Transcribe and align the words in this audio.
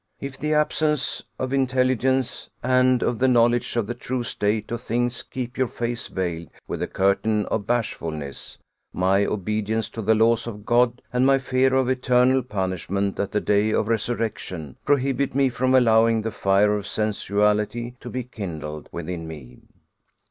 If 0.19 0.39
the 0.39 0.55
absence 0.55 1.21
of 1.37 1.53
intelligence 1.53 2.49
and 2.63 3.03
of 3.03 3.19
the 3.19 3.27
knowledge 3.27 3.75
of 3.75 3.85
the 3.85 3.93
true 3.93 4.23
state 4.23 4.71
of 4.71 4.81
things 4.81 5.21
keep 5.21 5.59
your 5.59 5.67
face 5.67 6.07
veiled 6.07 6.47
with 6.67 6.79
the 6.79 6.87
curtain 6.87 7.45
of 7.51 7.67
bashfulness, 7.67 8.57
my 8.91 9.25
obedience 9.27 9.91
to 9.91 10.01
the 10.01 10.15
laws 10.15 10.47
of 10.47 10.65
God, 10.65 11.03
and 11.13 11.23
my 11.23 11.37
fear 11.37 11.75
of 11.75 11.87
eternal 11.87 12.41
punishment 12.41 13.19
at 13.19 13.31
the 13.31 13.41
day 13.41 13.69
of 13.71 13.89
resurrection, 13.89 14.75
prohibit 14.85 15.35
me 15.35 15.49
from 15.49 15.75
allowing 15.75 16.23
the 16.23 16.31
fire 16.31 16.73
of 16.73 16.87
sensuality 16.87 17.93
to 17.99 18.09
be 18.09 18.23
kindled 18.23 18.89
within 18.91 19.27
me. 19.27 19.59